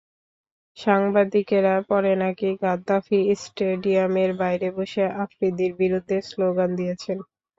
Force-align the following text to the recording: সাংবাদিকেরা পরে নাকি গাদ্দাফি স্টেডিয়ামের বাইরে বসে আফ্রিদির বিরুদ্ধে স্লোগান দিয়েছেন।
সাংবাদিকেরা 0.77 1.73
পরে 1.89 2.11
নাকি 2.21 2.49
গাদ্দাফি 2.61 3.19
স্টেডিয়ামের 3.37 4.31
বাইরে 4.41 4.67
বসে 4.77 5.03
আফ্রিদির 5.23 5.71
বিরুদ্ধে 5.81 6.17
স্লোগান 6.29 6.69
দিয়েছেন। 6.79 7.17